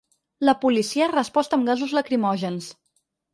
La 0.47 0.53
policia 0.61 1.03
ha 1.07 1.11
respost 1.11 1.53
amb 1.59 1.69
gasos 1.73 1.93
lacrimògens. 1.99 2.73